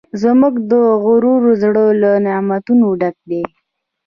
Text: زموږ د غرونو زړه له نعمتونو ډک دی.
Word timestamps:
زموږ 0.21 0.55
د 0.71 0.73
غرونو 1.03 1.49
زړه 1.61 1.83
له 2.01 2.11
نعمتونو 2.25 2.87
ډک 2.99 3.15
دی. 3.29 3.43